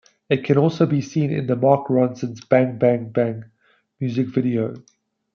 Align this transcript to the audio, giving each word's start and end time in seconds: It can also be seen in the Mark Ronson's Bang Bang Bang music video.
It 0.29 0.43
can 0.43 0.57
also 0.57 0.87
be 0.87 0.99
seen 0.99 1.29
in 1.31 1.45
the 1.45 1.55
Mark 1.55 1.85
Ronson's 1.87 2.43
Bang 2.45 2.79
Bang 2.79 3.09
Bang 3.11 3.45
music 3.99 4.29
video. 4.29 4.73